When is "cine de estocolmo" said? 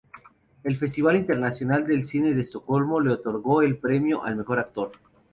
2.01-2.99